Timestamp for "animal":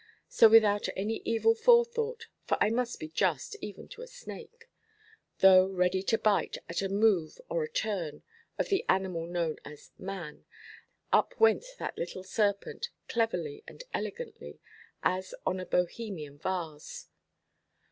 8.89-9.27